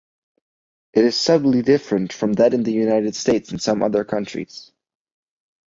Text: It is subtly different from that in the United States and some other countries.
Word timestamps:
It 0.93 1.05
is 1.05 1.15
subtly 1.15 1.61
different 1.61 2.11
from 2.11 2.33
that 2.33 2.55
in 2.55 2.63
the 2.63 2.73
United 2.73 3.13
States 3.15 3.51
and 3.51 3.61
some 3.61 3.83
other 3.83 4.03
countries. 4.03 4.71